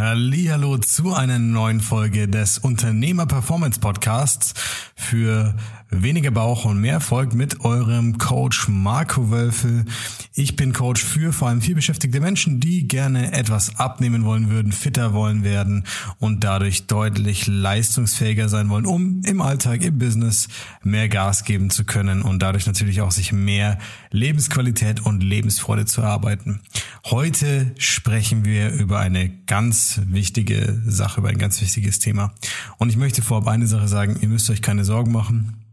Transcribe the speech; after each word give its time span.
Hallo 0.00 0.78
zu 0.78 1.12
einer 1.12 1.40
neuen 1.40 1.80
Folge 1.80 2.28
des 2.28 2.58
Unternehmer 2.58 3.26
Performance 3.26 3.80
Podcasts 3.80 4.54
für 4.94 5.56
weniger 5.90 6.30
Bauch 6.30 6.66
und 6.66 6.80
mehr 6.80 6.94
Erfolg 6.94 7.34
mit 7.34 7.64
eurem 7.64 8.18
Coach 8.18 8.68
Marco 8.68 9.30
Wölfe. 9.30 9.86
Ich 10.34 10.54
bin 10.54 10.72
Coach 10.72 11.02
für 11.02 11.32
vor 11.32 11.48
allem 11.48 11.62
vielbeschäftigte 11.62 12.20
Menschen, 12.20 12.60
die 12.60 12.86
gerne 12.86 13.32
etwas 13.32 13.80
abnehmen 13.80 14.24
wollen 14.24 14.50
würden, 14.50 14.70
fitter 14.70 15.14
wollen 15.14 15.42
werden 15.42 15.84
und 16.18 16.44
dadurch 16.44 16.86
deutlich 16.86 17.46
leistungsfähiger 17.46 18.48
sein 18.48 18.68
wollen, 18.68 18.86
um 18.86 19.22
im 19.24 19.40
Alltag, 19.40 19.82
im 19.82 19.98
Business 19.98 20.48
mehr 20.84 21.08
Gas 21.08 21.44
geben 21.44 21.70
zu 21.70 21.84
können 21.84 22.22
und 22.22 22.40
dadurch 22.40 22.66
natürlich 22.66 23.00
auch 23.00 23.10
sich 23.10 23.32
mehr 23.32 23.78
Lebensqualität 24.10 25.04
und 25.04 25.22
Lebensfreude 25.22 25.86
zu 25.86 26.02
erarbeiten. 26.02 26.60
Heute 27.06 27.72
sprechen 27.78 28.44
wir 28.44 28.70
über 28.70 28.98
eine 29.00 29.30
ganz 29.46 29.87
wichtige 30.06 30.80
Sache, 30.86 31.20
über 31.20 31.28
ein 31.28 31.38
ganz 31.38 31.60
wichtiges 31.60 31.98
Thema. 31.98 32.34
Und 32.78 32.90
ich 32.90 32.96
möchte 32.96 33.22
vorab 33.22 33.48
eine 33.48 33.66
Sache 33.66 33.88
sagen, 33.88 34.18
ihr 34.20 34.28
müsst 34.28 34.50
euch 34.50 34.62
keine 34.62 34.84
Sorgen 34.84 35.12
machen. 35.12 35.64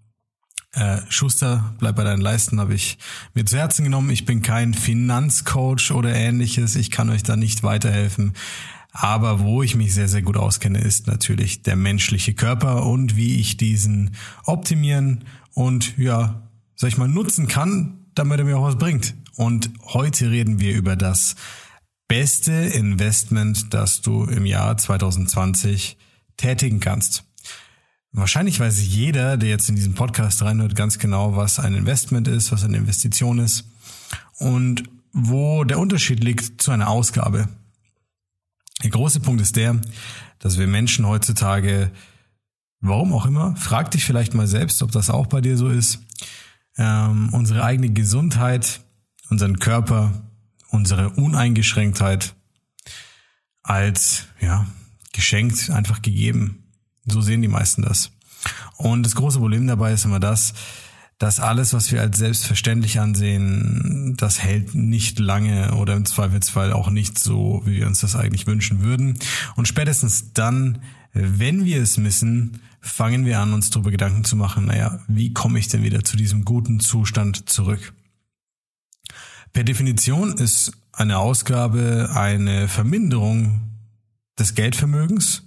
Äh, 0.74 1.00
Schuster, 1.10 1.74
bleib 1.80 1.96
bei 1.96 2.04
deinen 2.04 2.22
Leisten, 2.22 2.60
habe 2.60 2.74
ich 2.74 2.98
mir 3.34 3.46
zu 3.46 3.58
Herzen 3.58 3.84
genommen. 3.84 4.10
Ich 4.10 4.26
bin 4.26 4.42
kein 4.42 4.74
Finanzcoach 4.74 5.92
oder 5.92 6.14
ähnliches. 6.14 6.76
Ich 6.76 6.92
kann 6.92 7.10
euch 7.10 7.24
da 7.24 7.36
nicht 7.38 7.64
weiterhelfen. 7.64 8.34
Aber 8.92 9.40
wo 9.40 9.62
ich 9.62 9.76
mich 9.76 9.94
sehr, 9.94 10.08
sehr 10.08 10.22
gut 10.22 10.38
auskenne, 10.38 10.80
ist 10.80 11.08
natürlich 11.08 11.64
der 11.64 11.76
menschliche 11.76 12.34
Körper 12.34 12.86
und 12.86 13.18
wie 13.18 13.40
ich 13.40 13.58
diesen 13.58 14.12
optimieren 14.46 15.26
und 15.54 15.98
ja, 15.98 16.50
sag 16.76 16.90
ich 16.90 16.98
mal, 16.98 17.08
nutzen 17.08 17.48
kann, 17.48 18.06
damit 18.14 18.40
er 18.40 18.46
mir 18.46 18.58
auch 18.58 18.64
was 18.64 18.78
bringt. 18.78 19.14
Und 19.36 19.70
heute 19.84 20.32
reden 20.32 20.60
wir 20.60 20.74
über 20.76 20.96
das 20.96 21.36
beste 22.08 22.52
Investment, 22.52 23.74
das 23.74 24.02
du 24.02 24.26
im 24.26 24.46
Jahr 24.46 24.78
2020 24.78 25.98
tätigen 26.38 26.80
kannst. 26.80 27.24
Wahrscheinlich 28.12 28.60
weiß 28.60 28.82
jeder, 28.82 29.38
der 29.38 29.50
jetzt 29.50 29.68
in 29.68 29.76
diesen 29.76 29.94
Podcast 29.94 30.42
reinhört, 30.42 30.76
ganz 30.76 31.00
genau, 31.00 31.36
was 31.36 31.60
ein 31.60 31.74
Investment 31.74 32.28
ist, 32.28 32.52
was 32.52 32.64
eine 32.64 32.78
Investition 32.78 33.40
ist 33.40 33.66
und 34.38 34.84
wo 35.12 35.64
der 35.64 35.80
Unterschied 35.80 36.24
liegt 36.24 36.62
zu 36.62 36.72
einer 36.72 36.90
Ausgabe. 36.90 37.50
Der 38.84 38.90
große 38.90 39.20
Punkt 39.20 39.42
ist 39.42 39.56
der, 39.56 39.82
dass 40.40 40.58
wir 40.58 40.68
Menschen 40.68 41.08
heutzutage, 41.08 41.92
warum 42.80 43.14
auch 43.14 43.26
immer, 43.26 43.56
frag 43.56 43.92
dich 43.92 44.06
vielleicht 44.06 44.34
mal 44.34 44.48
selbst, 44.48 44.82
ob 44.82 44.92
das 44.92 45.10
auch 45.10 45.28
bei 45.28 45.42
dir 45.42 45.58
so 45.58 45.70
ist, 45.70 46.00
ähm, 46.78 47.30
unsere 47.34 47.64
eigene 47.64 47.90
Gesundheit, 47.90 48.82
unseren 49.30 49.60
Körper, 49.60 50.25
unsere 50.76 51.10
Uneingeschränktheit 51.12 52.36
als 53.64 54.28
ja 54.40 54.68
geschenkt 55.14 55.70
einfach 55.70 56.02
gegeben 56.02 56.66
so 57.06 57.22
sehen 57.22 57.42
die 57.42 57.48
meisten 57.48 57.84
das. 57.84 58.12
Und 58.78 59.04
das 59.04 59.16
große 59.16 59.40
Problem 59.40 59.68
dabei 59.68 59.94
ist 59.94 60.06
immer 60.06 60.20
das, 60.20 60.54
dass 61.18 61.40
alles, 61.40 61.74
was 61.74 61.92
wir 61.92 62.02
als 62.02 62.18
selbstverständlich 62.18 63.00
ansehen, 63.00 64.16
das 64.18 64.42
hält 64.44 64.76
nicht 64.76 65.18
lange 65.20 65.76
oder 65.76 65.96
im 65.96 66.06
Zweifelsfall 66.06 66.74
auch 66.74 66.90
nicht 66.90 67.18
so, 67.18 67.62
wie 67.66 67.78
wir 67.78 67.88
uns 67.88 68.02
das 68.02 68.16
eigentlich 68.16 68.48
wünschen 68.48 68.84
würden. 68.84 69.18
Und 69.56 69.68
spätestens 69.68 70.34
dann, 70.34 70.82
wenn 71.14 71.64
wir 71.64 71.82
es 71.82 71.98
missen, 71.98 72.60
fangen 72.82 73.26
wir 73.26 73.40
an, 73.40 73.54
uns 73.54 73.70
darüber 73.70 73.92
Gedanken 73.92 74.26
zu 74.26 74.36
machen, 74.36 74.66
naja, 74.66 75.00
wie 75.08 75.32
komme 75.32 75.58
ich 75.58 75.70
denn 75.70 75.84
wieder 75.84 76.04
zu 76.04 76.18
diesem 76.18 76.44
guten 76.44 76.82
Zustand 76.82 77.50
zurück? 77.50 77.94
Per 79.56 79.64
Definition 79.64 80.38
ist 80.38 80.74
eine 80.92 81.18
Ausgabe 81.18 82.10
eine 82.14 82.68
Verminderung 82.68 83.62
des 84.38 84.54
Geldvermögens 84.54 85.44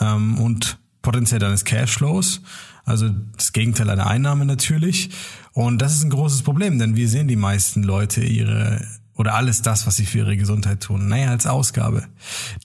ähm, 0.00 0.38
und 0.38 0.78
potenziell 1.02 1.38
deines 1.38 1.66
Cashflows. 1.66 2.40
Also 2.86 3.10
das 3.36 3.52
Gegenteil 3.52 3.90
einer 3.90 4.06
Einnahme 4.06 4.46
natürlich. 4.46 5.10
Und 5.52 5.82
das 5.82 5.96
ist 5.96 6.02
ein 6.02 6.08
großes 6.08 6.40
Problem, 6.44 6.78
denn 6.78 6.96
wir 6.96 7.10
sehen 7.10 7.28
die 7.28 7.36
meisten 7.36 7.82
Leute 7.82 8.24
ihre 8.24 8.86
oder 9.12 9.34
alles 9.34 9.60
das, 9.60 9.86
was 9.86 9.96
sie 9.96 10.06
für 10.06 10.20
ihre 10.20 10.38
Gesundheit 10.38 10.80
tun, 10.80 11.08
naja, 11.08 11.28
als 11.28 11.46
Ausgabe. 11.46 12.08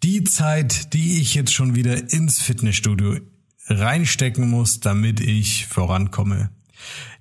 Die 0.03 0.23
Zeit, 0.23 0.93
die 0.93 1.19
ich 1.19 1.35
jetzt 1.35 1.53
schon 1.53 1.75
wieder 1.75 2.13
ins 2.13 2.39
Fitnessstudio 2.39 3.17
reinstecken 3.67 4.49
muss, 4.49 4.79
damit 4.79 5.19
ich 5.19 5.67
vorankomme. 5.67 6.49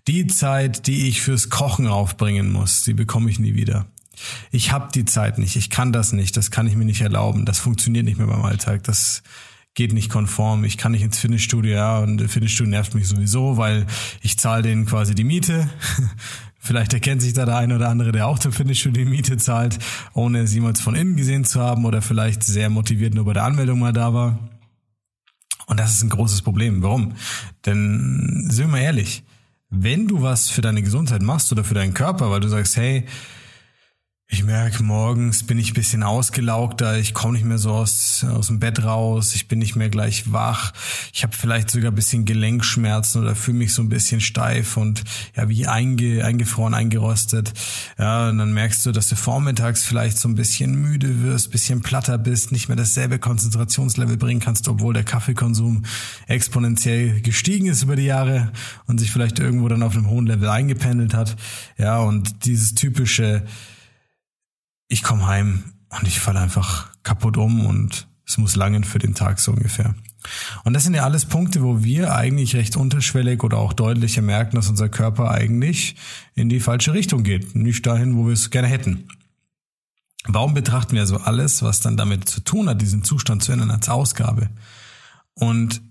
Die 0.06 0.26
Zeit, 0.26 0.86
die 0.86 1.08
ich 1.08 1.22
fürs 1.22 1.48
Kochen 1.48 1.86
aufbringen 1.86 2.52
muss, 2.52 2.84
die 2.84 2.92
bekomme 2.92 3.30
ich 3.30 3.38
nie 3.38 3.54
wieder. 3.54 3.86
Ich 4.50 4.70
habe 4.70 4.90
die 4.94 5.04
Zeit 5.04 5.38
nicht, 5.38 5.56
ich 5.56 5.70
kann 5.70 5.92
das 5.92 6.12
nicht, 6.12 6.36
das 6.36 6.50
kann 6.50 6.66
ich 6.66 6.76
mir 6.76 6.84
nicht 6.84 7.00
erlauben, 7.00 7.44
das 7.46 7.58
funktioniert 7.58 8.04
nicht 8.04 8.18
mehr 8.18 8.26
beim 8.26 8.44
Alltag, 8.44 8.84
das 8.84 9.22
geht 9.74 9.92
nicht 9.92 10.10
konform, 10.10 10.64
ich 10.64 10.78
kann 10.78 10.92
nicht 10.92 11.02
ins 11.02 11.18
Fitnessstudio, 11.18 11.74
ja, 11.74 11.98
und 11.98 12.20
Fitnessstudio 12.30 12.70
nervt 12.70 12.94
mich 12.94 13.08
sowieso, 13.08 13.56
weil 13.56 13.86
ich 14.20 14.38
zahle 14.38 14.62
denen 14.62 14.86
quasi 14.86 15.14
die 15.14 15.24
Miete. 15.24 15.68
Vielleicht 16.58 16.94
erkennt 16.94 17.20
sich 17.20 17.32
da 17.32 17.44
der 17.44 17.56
eine 17.56 17.74
oder 17.74 17.88
andere, 17.88 18.12
der 18.12 18.26
auch 18.26 18.38
zum 18.38 18.52
Fitnessstudio 18.52 19.04
die 19.04 19.10
Miete 19.10 19.36
zahlt, 19.36 19.78
ohne 20.14 20.40
es 20.40 20.54
jemals 20.54 20.80
von 20.80 20.94
innen 20.94 21.16
gesehen 21.16 21.44
zu 21.44 21.60
haben 21.60 21.84
oder 21.84 22.00
vielleicht 22.00 22.42
sehr 22.42 22.70
motiviert 22.70 23.12
nur 23.12 23.26
bei 23.26 23.34
der 23.34 23.44
Anmeldung 23.44 23.80
mal 23.80 23.92
da 23.92 24.14
war. 24.14 24.38
Und 25.66 25.78
das 25.78 25.92
ist 25.92 26.02
ein 26.02 26.08
großes 26.08 26.40
Problem. 26.40 26.82
Warum? 26.82 27.16
Denn, 27.66 28.46
sind 28.48 28.66
wir 28.66 28.72
mal 28.72 28.78
ehrlich, 28.78 29.24
wenn 29.76 30.06
du 30.08 30.22
was 30.22 30.50
für 30.50 30.60
deine 30.60 30.82
Gesundheit 30.82 31.22
machst 31.22 31.50
oder 31.52 31.64
für 31.64 31.74
deinen 31.74 31.94
Körper, 31.94 32.30
weil 32.30 32.40
du 32.40 32.48
sagst, 32.48 32.76
hey, 32.76 33.04
ich 34.26 34.42
merke, 34.42 34.82
morgens 34.82 35.42
bin 35.42 35.58
ich 35.58 35.70
ein 35.70 35.74
bisschen 35.74 36.02
ausgelaugter, 36.02 36.98
ich 36.98 37.12
komme 37.12 37.34
nicht 37.34 37.44
mehr 37.44 37.58
so 37.58 37.72
aus, 37.72 38.24
aus 38.24 38.46
dem 38.46 38.58
Bett 38.58 38.82
raus, 38.82 39.34
ich 39.34 39.48
bin 39.48 39.58
nicht 39.58 39.76
mehr 39.76 39.90
gleich 39.90 40.32
wach, 40.32 40.72
ich 41.12 41.22
habe 41.22 41.36
vielleicht 41.36 41.70
sogar 41.70 41.92
ein 41.92 41.94
bisschen 41.94 42.24
Gelenkschmerzen 42.24 43.20
oder 43.20 43.34
fühle 43.34 43.58
mich 43.58 43.74
so 43.74 43.82
ein 43.82 43.90
bisschen 43.90 44.22
steif 44.22 44.78
und 44.78 45.04
ja, 45.36 45.48
wie 45.50 45.66
einge, 45.66 46.24
eingefroren, 46.24 46.72
eingerostet. 46.72 47.52
Ja, 47.98 48.30
und 48.30 48.38
dann 48.38 48.54
merkst 48.54 48.86
du, 48.86 48.92
dass 48.92 49.08
du 49.08 49.16
vormittags 49.16 49.84
vielleicht 49.84 50.18
so 50.18 50.28
ein 50.28 50.34
bisschen 50.34 50.74
müde 50.74 51.22
wirst, 51.22 51.50
bisschen 51.50 51.82
platter 51.82 52.16
bist, 52.16 52.50
nicht 52.50 52.68
mehr 52.68 52.76
dasselbe 52.76 53.18
Konzentrationslevel 53.18 54.16
bringen 54.16 54.40
kannst, 54.40 54.68
obwohl 54.68 54.94
der 54.94 55.04
Kaffeekonsum 55.04 55.84
exponentiell 56.26 57.20
gestiegen 57.20 57.66
ist 57.66 57.82
über 57.82 57.94
die 57.94 58.06
Jahre 58.06 58.52
und 58.86 58.98
sich 58.98 59.12
vielleicht 59.12 59.38
irgendwo 59.38 59.68
dann 59.68 59.82
auf 59.82 59.94
einem 59.94 60.08
hohen 60.08 60.26
Level 60.26 60.48
eingependelt 60.48 61.12
hat. 61.12 61.36
Ja, 61.76 61.98
und 61.98 62.46
dieses 62.46 62.74
typische 62.74 63.44
ich 64.88 65.02
komme 65.02 65.26
heim 65.26 65.64
und 65.88 66.06
ich 66.06 66.20
falle 66.20 66.40
einfach 66.40 66.90
kaputt 67.02 67.36
um 67.36 67.66
und 67.66 68.06
es 68.26 68.38
muss 68.38 68.56
langen 68.56 68.84
für 68.84 68.98
den 68.98 69.14
Tag 69.14 69.38
so 69.40 69.52
ungefähr. 69.52 69.94
Und 70.64 70.72
das 70.72 70.84
sind 70.84 70.94
ja 70.94 71.04
alles 71.04 71.26
Punkte, 71.26 71.62
wo 71.62 71.84
wir 71.84 72.14
eigentlich 72.14 72.56
recht 72.56 72.76
unterschwellig 72.76 73.42
oder 73.44 73.58
auch 73.58 73.74
deutlicher 73.74 74.22
merken, 74.22 74.56
dass 74.56 74.70
unser 74.70 74.88
Körper 74.88 75.30
eigentlich 75.30 75.96
in 76.34 76.48
die 76.48 76.60
falsche 76.60 76.94
Richtung 76.94 77.22
geht, 77.22 77.54
nicht 77.54 77.86
dahin, 77.86 78.16
wo 78.16 78.26
wir 78.26 78.32
es 78.32 78.50
gerne 78.50 78.68
hätten. 78.68 79.08
Warum 80.26 80.54
betrachten 80.54 80.96
wir 80.96 81.06
so 81.06 81.18
alles, 81.18 81.62
was 81.62 81.80
dann 81.80 81.98
damit 81.98 82.28
zu 82.28 82.40
tun 82.40 82.68
hat, 82.70 82.80
diesen 82.80 83.04
Zustand 83.04 83.42
zu 83.42 83.52
ändern, 83.52 83.70
als 83.70 83.90
Ausgabe? 83.90 84.48
Und 85.34 85.82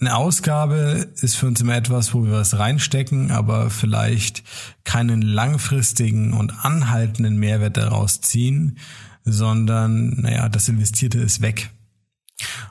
eine 0.00 0.16
Ausgabe 0.16 1.08
ist 1.16 1.36
für 1.36 1.46
uns 1.46 1.60
immer 1.60 1.76
etwas, 1.76 2.14
wo 2.14 2.24
wir 2.24 2.32
was 2.32 2.58
reinstecken, 2.58 3.32
aber 3.32 3.68
vielleicht 3.68 4.44
keinen 4.84 5.22
langfristigen 5.22 6.32
und 6.32 6.64
anhaltenden 6.64 7.36
Mehrwert 7.36 7.76
daraus 7.76 8.20
ziehen, 8.20 8.78
sondern, 9.24 10.20
naja, 10.20 10.48
das 10.48 10.68
Investierte 10.68 11.18
ist 11.18 11.40
weg. 11.40 11.70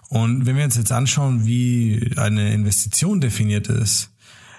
Und 0.07 0.45
wenn 0.45 0.55
wir 0.55 0.63
uns 0.63 0.77
jetzt 0.77 0.93
anschauen, 0.93 1.45
wie 1.45 2.13
eine 2.15 2.53
Investition 2.53 3.19
definiert 3.19 3.67
ist, 3.67 4.11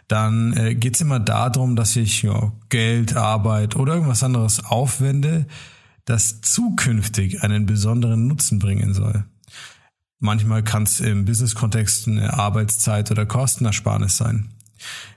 dann 0.07 0.55
äh, 0.55 0.75
geht 0.75 0.95
es 0.95 1.01
immer 1.01 1.21
darum, 1.21 1.75
dass 1.75 1.97
ich 1.97 2.23
ja, 2.23 2.53
Geld, 2.69 3.17
Arbeit 3.17 3.77
oder 3.77 3.95
irgendwas 3.95 4.23
anderes 4.23 4.65
aufwende, 4.65 5.47
das 6.05 6.41
zukünftig 6.43 7.43
einen 7.43 7.67
besonderen 7.67 8.27
Nutzen 8.27 8.59
bringen 8.59 8.93
soll. 8.95 9.25
Manchmal 10.21 10.65
kann 10.65 10.83
es 10.83 11.01
im 11.01 11.25
Business-Kontext 11.25 12.09
eine 12.09 12.35
Arbeitszeit 12.35 13.11
oder 13.11 13.25
Kostenersparnis 13.25 14.17
sein. 14.17 14.51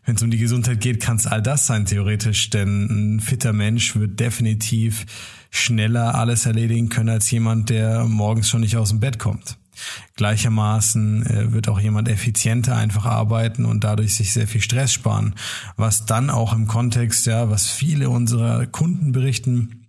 Wenn 0.06 0.16
es 0.16 0.24
um 0.24 0.32
die 0.32 0.38
Gesundheit 0.38 0.80
geht, 0.80 1.00
kann 1.00 1.18
es 1.18 1.28
all 1.28 1.42
das 1.42 1.68
sein, 1.68 1.86
theoretisch, 1.86 2.50
denn 2.50 3.16
ein 3.16 3.20
fitter 3.20 3.54
Mensch 3.54 3.96
wird 3.96 4.20
definitiv 4.20 5.06
schneller 5.50 6.16
alles 6.16 6.46
erledigen 6.46 6.90
können 6.90 7.10
als 7.10 7.30
jemand, 7.30 7.70
der 7.70 8.06
morgens 8.06 8.50
schon 8.50 8.62
nicht 8.62 8.78
aus 8.78 8.90
dem 8.90 9.00
Bett 9.00 9.20
kommt. 9.20 9.58
Gleichermaßen 10.16 11.26
äh, 11.26 11.54
wird 11.54 11.68
auch 11.68 11.80
jemand 11.80 12.08
effizienter 12.08 12.76
einfach 12.76 13.06
arbeiten 13.06 13.66
und 13.66 13.84
dadurch 13.84 14.16
sich 14.16 14.32
sehr 14.32 14.48
viel 14.48 14.62
Stress 14.62 14.94
sparen, 14.94 15.36
was 15.78 16.06
dann 16.06 16.30
auch 16.30 16.54
im 16.54 16.68
Kontext, 16.68 17.26
ja, 17.26 17.50
was 17.50 17.68
viele 17.68 18.10
unserer 18.10 18.66
Kunden 18.68 19.12
berichten, 19.12 19.81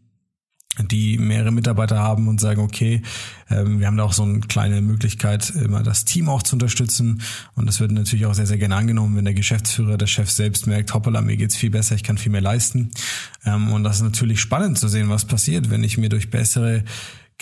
die 0.79 1.19
mehrere 1.19 1.53
Mitarbeiter 1.53 1.99
haben 1.99 2.29
und 2.29 2.41
sagen, 2.41 2.63
okay, 2.63 3.03
ähm, 3.51 3.79
wir 3.79 3.87
haben 3.87 3.97
da 3.97 4.05
auch 4.05 4.15
so 4.15 4.23
eine 4.23 4.41
kleine 4.41 4.81
Möglichkeit, 4.81 5.51
immer 5.51 5.83
das 5.83 6.07
Team 6.07 6.29
auch 6.31 6.43
zu 6.43 6.57
unterstützen. 6.57 7.21
Und 7.55 7.67
das 7.67 7.79
wird 7.79 7.93
natürlich 7.93 8.25
auch 8.25 8.35
sehr, 8.35 8.47
sehr 8.47 8.57
gerne 8.57 8.77
angenommen, 8.77 9.17
wenn 9.17 9.27
der 9.27 9.35
Geschäftsführer, 9.35 9.99
der 9.99 10.07
Chef 10.07 10.31
selbst 10.31 10.67
merkt, 10.67 10.95
hoppala, 10.95 11.21
mir 11.21 11.37
geht's 11.37 11.57
viel 11.57 11.71
besser, 11.71 11.95
ich 11.95 12.03
kann 12.03 12.17
viel 12.17 12.33
mehr 12.33 12.41
leisten. 12.41 12.91
Ähm, 13.45 13.73
und 13.73 13.85
das 13.85 13.97
ist 13.97 14.03
natürlich 14.03 14.41
spannend 14.41 14.79
zu 14.79 14.89
sehen, 14.89 15.11
was 15.11 15.27
passiert, 15.27 15.69
wenn 15.69 15.85
ich 15.85 15.99
mir 15.99 16.09
durch 16.09 16.31
bessere 16.31 16.85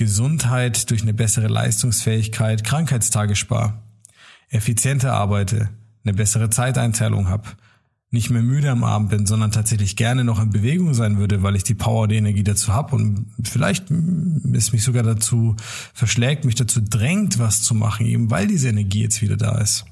Gesundheit 0.00 0.90
durch 0.90 1.02
eine 1.02 1.12
bessere 1.12 1.48
Leistungsfähigkeit 1.48 2.64
Krankheitstage 2.64 3.36
spare, 3.36 3.74
effizienter 4.48 5.12
arbeite, 5.12 5.68
eine 6.04 6.14
bessere 6.14 6.48
Zeiteinteilung 6.48 7.28
habe, 7.28 7.44
nicht 8.12 8.30
mehr 8.30 8.42
müde 8.42 8.70
am 8.70 8.82
Abend 8.82 9.10
bin, 9.10 9.26
sondern 9.26 9.52
tatsächlich 9.52 9.94
gerne 9.94 10.24
noch 10.24 10.42
in 10.42 10.50
Bewegung 10.50 10.94
sein 10.94 11.18
würde, 11.18 11.42
weil 11.44 11.54
ich 11.54 11.62
die 11.62 11.74
Power, 11.74 12.08
die 12.08 12.16
Energie 12.16 12.42
dazu 12.42 12.72
habe 12.72 12.96
und 12.96 13.26
vielleicht 13.44 13.86
es 14.52 14.72
mich 14.72 14.82
sogar 14.82 15.04
dazu 15.04 15.54
verschlägt, 15.94 16.44
mich 16.44 16.56
dazu 16.56 16.80
drängt, 16.80 17.38
was 17.38 17.62
zu 17.62 17.74
machen, 17.74 18.06
eben 18.06 18.30
weil 18.30 18.48
diese 18.48 18.68
Energie 18.68 19.02
jetzt 19.02 19.22
wieder 19.22 19.36
da 19.36 19.58
ist. 19.58 19.84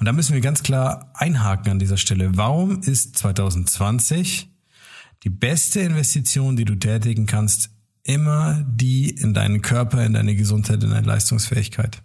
Und 0.00 0.06
da 0.06 0.12
müssen 0.12 0.34
wir 0.34 0.40
ganz 0.40 0.64
klar 0.64 1.12
einhaken 1.14 1.70
an 1.72 1.78
dieser 1.78 1.96
Stelle. 1.96 2.36
Warum 2.36 2.80
ist 2.82 3.16
2020 3.18 4.48
die 5.22 5.30
beste 5.30 5.80
Investition, 5.80 6.56
die 6.56 6.64
du 6.64 6.74
tätigen 6.74 7.26
kannst, 7.26 7.70
immer 8.02 8.64
die 8.66 9.10
in 9.10 9.34
deinen 9.34 9.62
Körper, 9.62 10.04
in 10.04 10.14
deine 10.14 10.34
Gesundheit, 10.34 10.82
in 10.82 10.90
deine 10.90 11.06
Leistungsfähigkeit? 11.06 12.02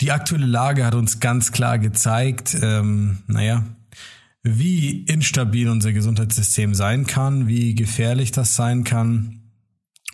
Die 0.00 0.12
aktuelle 0.12 0.46
Lage 0.46 0.86
hat 0.86 0.94
uns 0.94 1.20
ganz 1.20 1.52
klar 1.52 1.78
gezeigt, 1.78 2.56
ähm, 2.62 3.18
naja, 3.26 3.64
wie 4.46 5.02
instabil 5.02 5.68
unser 5.68 5.92
Gesundheitssystem 5.92 6.74
sein 6.74 7.06
kann, 7.06 7.48
wie 7.48 7.74
gefährlich 7.74 8.30
das 8.32 8.54
sein 8.54 8.84
kann. 8.84 9.40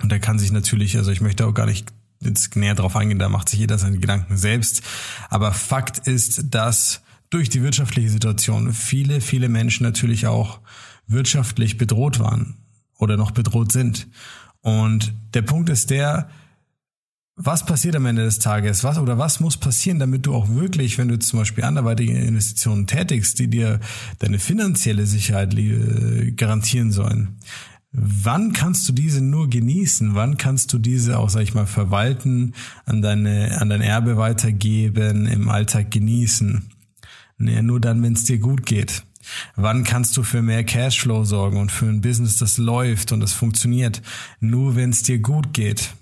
Und 0.01 0.11
da 0.11 0.19
kann 0.19 0.39
sich 0.39 0.53
natürlich, 0.53 0.97
also 0.97 1.11
ich 1.11 1.21
möchte 1.21 1.47
auch 1.47 1.55
gar 1.55 1.67
nicht 1.67 1.93
jetzt 2.21 2.57
näher 2.57 2.75
drauf 2.75 2.97
eingehen, 2.97 3.19
da 3.19 3.29
macht 3.29 3.49
sich 3.49 3.61
jeder 3.61 3.79
seine 3.79 3.99
Gedanken 3.99 4.37
selbst. 4.37 4.83
Aber 5.29 5.53
Fakt 5.53 6.07
ist, 6.07 6.55
dass 6.55 7.03
durch 7.31 7.49
die 7.49 7.63
wirtschaftliche 7.63 8.11
Situation 8.11 8.73
viele, 8.73 9.21
viele 9.21 9.49
Menschen 9.49 9.85
natürlich 9.85 10.27
auch 10.27 10.61
wirtschaftlich 11.07 11.79
bedroht 11.79 12.19
waren 12.19 12.57
oder 12.99 13.17
noch 13.17 13.33
bedroht 13.33 13.73
sind. 13.73 14.09
Und 14.61 15.13
der 15.35 15.43
Punkt 15.43 15.69
ist 15.69 15.91
der, 15.91 16.31
was 17.37 17.65
passiert 17.65 17.97
am 17.97 18.07
Ende 18.07 18.25
des 18.25 18.39
Tages? 18.39 18.85
Was 18.85 18.99
oder 18.99 19.19
was 19.19 19.41
muss 19.41 19.57
passieren, 19.57 19.99
damit 19.99 20.27
du 20.27 20.35
auch 20.35 20.51
wirklich, 20.51 20.99
wenn 20.99 21.09
du 21.09 21.19
zum 21.19 21.39
Beispiel 21.39 21.65
anderweitige 21.65 22.13
Investitionen 22.13 22.87
tätigst, 22.87 23.39
die 23.39 23.49
dir 23.49 23.81
deine 24.19 24.39
finanzielle 24.39 25.07
Sicherheit 25.07 25.55
äh, 25.55 26.33
garantieren 26.33 26.93
sollen? 26.93 27.39
Wann 27.93 28.53
kannst 28.53 28.89
du 28.89 28.93
diese 28.93 29.23
nur 29.23 29.51
genießen? 29.51 30.15
Wann 30.15 30.39
kannst 30.39 30.73
du 30.73 30.79
diese 30.79 31.19
auch, 31.19 31.29
sag 31.29 31.43
ich 31.43 31.55
mal, 31.55 31.67
verwalten, 31.67 32.55
an 32.87 33.03
deine, 33.03 33.61
an 33.61 33.69
dein 33.69 33.83
Erbe 33.83 34.17
weitergeben, 34.17 35.27
im 35.27 35.49
Alltag 35.51 35.91
genießen? 35.91 36.71
Nee, 37.39 37.63
nur 37.63 37.81
dann, 37.81 38.03
wenn 38.03 38.15
es 38.15 38.25
dir 38.25 38.39
gut 38.39 38.65
geht. 38.65 39.05
Wann 39.57 39.85
kannst 39.85 40.17
du 40.17 40.23
für 40.23 40.43
mehr 40.43 40.65
Cashflow 40.65 41.25
sorgen 41.25 41.59
und 41.59 41.71
für 41.71 41.87
ein 41.87 42.01
Business, 42.01 42.37
das 42.39 42.59
läuft 42.59 43.13
und 43.13 43.21
das 43.21 43.33
funktioniert? 43.33 44.03
Nur 44.41 44.75
wenn 44.75 44.91
es 44.91 45.03
dir 45.03 45.19
gut 45.19 45.53
geht. 45.53 45.95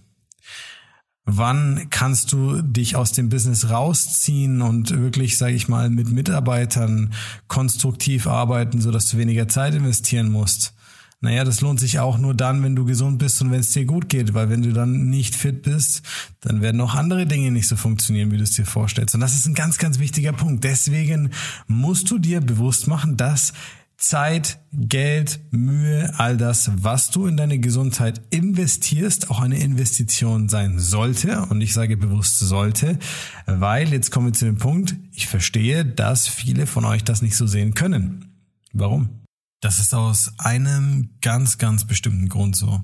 Wann 1.24 1.88
kannst 1.90 2.32
du 2.32 2.62
dich 2.62 2.96
aus 2.96 3.12
dem 3.12 3.28
Business 3.28 3.70
rausziehen 3.70 4.62
und 4.62 4.90
wirklich, 4.90 5.36
sage 5.38 5.54
ich 5.54 5.68
mal, 5.68 5.90
mit 5.90 6.10
Mitarbeitern 6.10 7.12
konstruktiv 7.46 8.26
arbeiten, 8.26 8.80
so 8.80 8.90
dass 8.90 9.08
du 9.08 9.18
weniger 9.18 9.46
Zeit 9.46 9.74
investieren 9.74 10.30
musst? 10.30 10.74
Naja, 11.22 11.44
das 11.44 11.60
lohnt 11.60 11.78
sich 11.78 11.98
auch 11.98 12.16
nur 12.16 12.34
dann, 12.34 12.62
wenn 12.62 12.74
du 12.74 12.86
gesund 12.86 13.18
bist 13.18 13.42
und 13.42 13.50
wenn 13.50 13.60
es 13.60 13.72
dir 13.72 13.84
gut 13.84 14.08
geht, 14.08 14.32
weil 14.32 14.48
wenn 14.48 14.62
du 14.62 14.72
dann 14.72 15.10
nicht 15.10 15.34
fit 15.34 15.62
bist, 15.62 16.00
dann 16.40 16.62
werden 16.62 16.80
auch 16.80 16.94
andere 16.94 17.26
Dinge 17.26 17.50
nicht 17.50 17.68
so 17.68 17.76
funktionieren, 17.76 18.30
wie 18.32 18.38
du 18.38 18.42
es 18.42 18.52
dir 18.52 18.64
vorstellst. 18.64 19.14
Und 19.14 19.20
das 19.20 19.34
ist 19.34 19.46
ein 19.46 19.54
ganz, 19.54 19.76
ganz 19.76 19.98
wichtiger 19.98 20.32
Punkt. 20.32 20.64
Deswegen 20.64 21.30
musst 21.66 22.10
du 22.10 22.18
dir 22.18 22.40
bewusst 22.40 22.88
machen, 22.88 23.18
dass 23.18 23.52
Zeit, 24.00 24.58
Geld, 24.72 25.40
Mühe, 25.50 26.12
all 26.18 26.38
das, 26.38 26.70
was 26.82 27.10
du 27.10 27.26
in 27.26 27.36
deine 27.36 27.58
Gesundheit 27.58 28.22
investierst, 28.30 29.30
auch 29.30 29.40
eine 29.40 29.58
Investition 29.58 30.48
sein 30.48 30.78
sollte. 30.78 31.42
Und 31.46 31.60
ich 31.60 31.74
sage 31.74 31.98
bewusst 31.98 32.38
sollte, 32.38 32.98
weil 33.46 33.92
jetzt 33.92 34.10
kommen 34.10 34.28
wir 34.28 34.32
zu 34.32 34.46
dem 34.46 34.56
Punkt, 34.56 34.96
ich 35.12 35.26
verstehe, 35.26 35.84
dass 35.84 36.28
viele 36.28 36.66
von 36.66 36.86
euch 36.86 37.04
das 37.04 37.20
nicht 37.20 37.36
so 37.36 37.46
sehen 37.46 37.74
können. 37.74 38.48
Warum? 38.72 39.20
Das 39.60 39.78
ist 39.78 39.92
aus 39.92 40.32
einem 40.38 41.10
ganz, 41.20 41.58
ganz 41.58 41.84
bestimmten 41.84 42.30
Grund 42.30 42.56
so. 42.56 42.82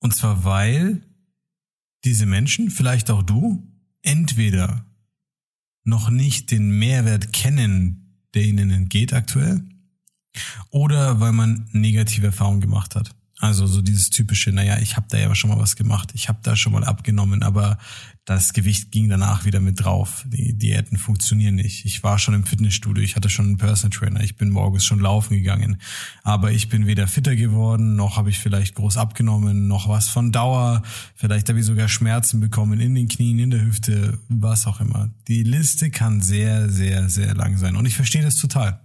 Und 0.00 0.14
zwar, 0.14 0.44
weil 0.44 1.02
diese 2.04 2.24
Menschen, 2.24 2.70
vielleicht 2.70 3.10
auch 3.10 3.22
du, 3.22 3.70
entweder 4.00 4.86
noch 5.84 6.08
nicht 6.08 6.50
den 6.50 6.70
Mehrwert 6.78 7.34
kennen, 7.34 8.01
der 8.34 8.42
ihnen 8.42 8.70
entgeht 8.70 9.12
aktuell. 9.12 9.62
Oder 10.70 11.20
weil 11.20 11.32
man 11.32 11.68
negative 11.72 12.26
Erfahrungen 12.26 12.60
gemacht 12.60 12.94
hat. 12.94 13.14
Also 13.42 13.66
so 13.66 13.82
dieses 13.82 14.08
typische, 14.08 14.52
naja, 14.52 14.78
ich 14.78 14.96
habe 14.96 15.08
da 15.10 15.18
ja 15.18 15.34
schon 15.34 15.50
mal 15.50 15.58
was 15.58 15.74
gemacht, 15.74 16.12
ich 16.14 16.28
habe 16.28 16.38
da 16.44 16.54
schon 16.54 16.72
mal 16.72 16.84
abgenommen, 16.84 17.42
aber 17.42 17.76
das 18.24 18.52
Gewicht 18.52 18.92
ging 18.92 19.08
danach 19.08 19.44
wieder 19.44 19.58
mit 19.58 19.82
drauf. 19.82 20.24
Die 20.28 20.56
Diäten 20.56 20.96
funktionieren 20.96 21.56
nicht. 21.56 21.84
Ich 21.84 22.04
war 22.04 22.20
schon 22.20 22.34
im 22.34 22.46
Fitnessstudio, 22.46 23.02
ich 23.02 23.16
hatte 23.16 23.28
schon 23.28 23.46
einen 23.46 23.56
Personal 23.56 23.98
Trainer, 23.98 24.22
ich 24.22 24.36
bin 24.36 24.50
morgens 24.50 24.84
schon 24.84 25.00
laufen 25.00 25.34
gegangen, 25.34 25.78
aber 26.22 26.52
ich 26.52 26.68
bin 26.68 26.86
weder 26.86 27.08
fitter 27.08 27.34
geworden, 27.34 27.96
noch 27.96 28.16
habe 28.16 28.30
ich 28.30 28.38
vielleicht 28.38 28.76
groß 28.76 28.96
abgenommen, 28.96 29.66
noch 29.66 29.88
was 29.88 30.08
von 30.08 30.30
Dauer, 30.30 30.84
vielleicht 31.16 31.48
habe 31.48 31.58
ich 31.58 31.66
sogar 31.66 31.88
Schmerzen 31.88 32.38
bekommen 32.38 32.78
in 32.78 32.94
den 32.94 33.08
Knien, 33.08 33.40
in 33.40 33.50
der 33.50 33.62
Hüfte, 33.62 34.20
was 34.28 34.68
auch 34.68 34.80
immer. 34.80 35.10
Die 35.26 35.42
Liste 35.42 35.90
kann 35.90 36.20
sehr, 36.20 36.70
sehr, 36.70 37.08
sehr 37.08 37.34
lang 37.34 37.58
sein 37.58 37.74
und 37.74 37.86
ich 37.86 37.96
verstehe 37.96 38.22
das 38.22 38.36
total. 38.36 38.78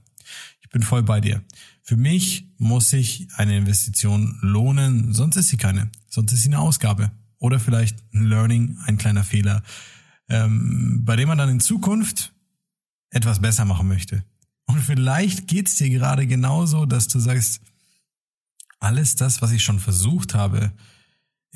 Ich 0.67 0.71
bin 0.71 0.83
voll 0.83 1.01
bei 1.01 1.21
dir. 1.21 1.41
Für 1.81 1.95
mich 1.95 2.45
muss 2.57 2.89
sich 2.89 3.29
eine 3.37 3.57
Investition 3.57 4.37
lohnen, 4.41 5.13
sonst 5.13 5.37
ist 5.37 5.47
sie 5.47 5.55
keine. 5.55 5.89
Sonst 6.09 6.33
ist 6.33 6.41
sie 6.43 6.49
eine 6.49 6.59
Ausgabe. 6.59 7.09
Oder 7.39 7.57
vielleicht 7.57 7.97
ein 8.13 8.25
Learning, 8.25 8.77
ein 8.85 8.97
kleiner 8.97 9.23
Fehler, 9.23 9.63
ähm, 10.27 11.05
bei 11.05 11.15
dem 11.15 11.29
man 11.29 11.37
dann 11.37 11.47
in 11.47 11.61
Zukunft 11.61 12.33
etwas 13.11 13.39
besser 13.39 13.63
machen 13.63 13.87
möchte. 13.87 14.25
Und 14.65 14.81
vielleicht 14.81 15.47
geht's 15.47 15.75
dir 15.75 15.89
gerade 15.89 16.27
genauso, 16.27 16.85
dass 16.85 17.07
du 17.07 17.19
sagst, 17.19 17.61
alles 18.81 19.15
das, 19.15 19.41
was 19.41 19.53
ich 19.53 19.63
schon 19.63 19.79
versucht 19.79 20.35
habe, 20.35 20.73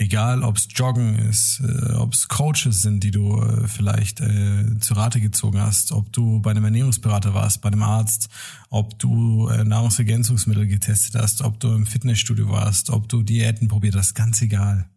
Egal, 0.02 0.42
ob 0.42 0.58
es 0.58 0.68
Joggen 0.74 1.16
ist, 1.30 1.60
äh, 1.60 1.92
ob 1.92 2.14
es 2.14 2.28
Coaches 2.28 2.82
sind, 2.82 3.04
die 3.04 3.12
du 3.12 3.40
äh, 3.40 3.68
vielleicht 3.68 4.20
äh, 4.20 4.80
zu 4.80 4.96
Rate 4.96 5.22
gezogen 5.22 5.62
hast, 5.62 5.92
ob 5.92 6.12
du 6.12 6.42
bei 6.42 6.50
einem 6.50 6.64
Ernährungsberater 6.64 7.36
warst, 7.36 7.62
bei 7.62 7.68
einem 7.68 7.84
Arzt, 7.84 8.28
ob 8.72 8.98
du 8.98 9.48
äh, 9.50 9.64
Nahrungsergänzungsmittel 9.64 10.66
getestet 10.66 11.22
hast, 11.22 11.44
ob 11.44 11.60
du 11.60 11.72
im 11.76 11.86
Fitnessstudio 11.86 12.50
warst, 12.50 12.90
ob 12.90 13.10
du 13.10 13.22
Diäten 13.22 13.68
probiert 13.68 13.96
hast, 13.96 14.16
ganz 14.16 14.42
egal. 14.42 14.90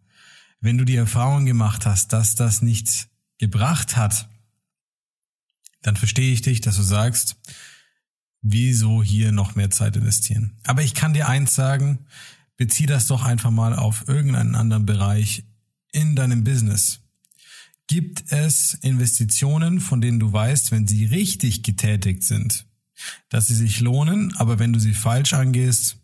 Wenn 0.59 0.79
du 0.79 0.85
die 0.85 0.95
Erfahrung 0.95 1.45
gemacht 1.45 1.85
hast, 1.85 2.11
dass 2.11 2.33
das 2.33 2.63
nichts 2.63 3.07
gebracht 3.37 3.95
hat, 3.97 4.27
dann 5.83 5.97
verstehe 5.97 6.33
ich 6.33 6.41
dich, 6.41 6.61
dass 6.61 6.77
du 6.77 6.81
sagst, 6.81 7.35
wieso 8.41 9.03
hier 9.03 9.31
noch 9.31 9.53
mehr 9.53 9.69
Zeit 9.69 9.97
investieren. 9.97 10.57
Aber 10.63 10.81
ich 10.81 10.95
kann 10.95 11.13
dir 11.13 11.29
eins 11.29 11.53
sagen, 11.53 12.07
bezieh 12.57 12.85
das 12.85 13.07
doch 13.07 13.23
einfach 13.23 13.51
mal 13.51 13.75
auf 13.75 14.07
irgendeinen 14.07 14.55
anderen 14.55 14.85
Bereich 14.85 15.43
in 15.91 16.15
deinem 16.15 16.43
Business. 16.43 17.01
Gibt 17.87 18.31
es 18.31 18.73
Investitionen, 18.75 19.79
von 19.79 20.01
denen 20.01 20.19
du 20.19 20.31
weißt, 20.33 20.71
wenn 20.71 20.87
sie 20.87 21.05
richtig 21.05 21.63
getätigt 21.63 22.23
sind, 22.23 22.65
dass 23.29 23.47
sie 23.47 23.55
sich 23.55 23.79
lohnen, 23.79 24.35
aber 24.37 24.57
wenn 24.57 24.73
du 24.73 24.79
sie 24.79 24.93
falsch 24.93 25.33
angehst, 25.33 25.97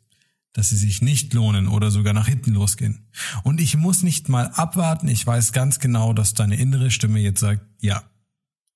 dass 0.54 0.70
sie 0.70 0.78
sich 0.78 1.02
nicht 1.02 1.34
lohnen 1.34 1.68
oder 1.68 1.92
sogar 1.92 2.14
nach 2.14 2.28
hinten 2.28 2.54
losgehen. 2.54 3.08
Und 3.44 3.62
ich 3.62 3.78
muss 3.78 4.04
nicht 4.04 4.30
mal 4.30 4.48
abwarten, 4.48 5.08
ich 5.08 5.26
weiß 5.26 5.54
ganz 5.54 5.80
genau, 5.80 6.14
dass 6.14 6.34
deine 6.34 6.58
innere 6.58 6.92
Stimme 6.92 7.20
jetzt 7.20 7.40
sagt, 7.40 7.66
ja, 7.80 8.04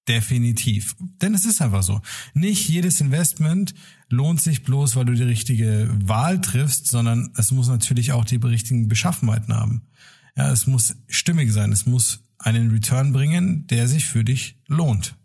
Definitiv. 0.08 0.96
Denn 1.22 1.34
es 1.34 1.46
ist 1.46 1.62
einfach 1.62 1.84
so. 1.84 2.02
Nicht 2.34 2.70
jedes 2.70 3.02
Investment 3.02 3.74
lohnt 4.10 4.40
sich 4.40 4.64
bloß, 4.64 4.96
weil 4.96 5.06
du 5.06 5.14
die 5.14 5.24
richtige 5.24 5.90
Wahl 6.04 6.40
triffst, 6.42 6.88
sondern 6.88 7.32
es 7.38 7.52
muss 7.52 7.68
natürlich 7.68 8.12
auch 8.12 8.26
die 8.26 8.36
richtigen 8.36 8.88
Beschaffenheiten 8.88 9.56
haben. 9.56 9.88
Ja, 10.38 10.52
es 10.52 10.68
muss 10.68 10.96
stimmig 11.08 11.52
sein. 11.52 11.72
Es 11.72 11.86
muss 11.86 12.20
einen 12.38 12.70
Return 12.72 13.14
bringen, 13.14 13.66
der 13.68 13.88
sich 13.88 14.06
für 14.06 14.24
dich 14.24 14.58
lohnt. 14.68 15.16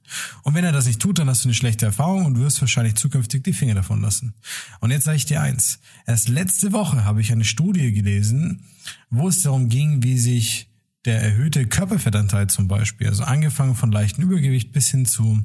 Und 0.42 0.54
wenn 0.54 0.64
er 0.64 0.72
das 0.72 0.86
nicht 0.86 1.00
tut, 1.00 1.18
dann 1.18 1.28
hast 1.28 1.44
du 1.44 1.48
eine 1.48 1.54
schlechte 1.54 1.86
Erfahrung 1.86 2.24
und 2.24 2.38
wirst 2.38 2.60
wahrscheinlich 2.60 2.94
zukünftig 2.94 3.44
die 3.44 3.52
Finger 3.52 3.74
davon 3.74 4.00
lassen. 4.00 4.34
Und 4.80 4.90
jetzt 4.90 5.04
sage 5.04 5.16
ich 5.16 5.26
dir 5.26 5.40
eins. 5.40 5.78
Erst 6.06 6.28
letzte 6.28 6.72
Woche 6.72 7.04
habe 7.04 7.20
ich 7.20 7.32
eine 7.32 7.44
Studie 7.44 7.92
gelesen, 7.92 8.64
wo 9.10 9.28
es 9.28 9.42
darum 9.42 9.68
ging, 9.68 10.02
wie 10.02 10.18
sich 10.18 10.69
der 11.04 11.20
erhöhte 11.20 11.66
Körperfettanteil 11.66 12.48
zum 12.48 12.68
Beispiel, 12.68 13.08
also 13.08 13.24
angefangen 13.24 13.74
von 13.74 13.90
leichtem 13.90 14.24
Übergewicht 14.24 14.72
bis 14.72 14.88
hin 14.88 15.06
zu 15.06 15.42